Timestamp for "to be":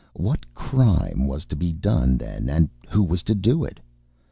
1.45-1.71